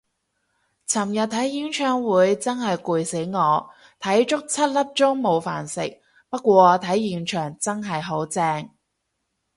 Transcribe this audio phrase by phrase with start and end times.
[0.87, 3.69] 尋日睇演唱會真係攰死我，
[3.99, 8.71] 睇足七粒鐘冇飯食，不過睇現場真係好正